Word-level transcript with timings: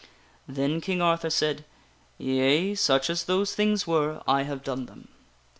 Then 0.47 0.81
King 0.81 0.99
Arthur 0.99 1.29
said:" 1.29 1.63
Yea; 2.17 2.73
such 2.73 3.07
as 3.11 3.25
those 3.25 3.53
things 3.53 3.85
were, 3.85 4.23
I 4.27 4.41
have 4.41 4.63
done 4.63 4.87
them." 4.87 5.09